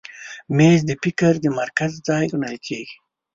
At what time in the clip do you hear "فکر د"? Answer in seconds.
1.03-1.45